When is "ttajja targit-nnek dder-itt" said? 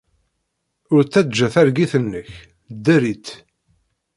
1.03-3.27